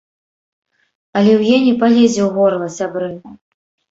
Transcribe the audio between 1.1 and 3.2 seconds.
Аліўе не палезе ў горла, сябры.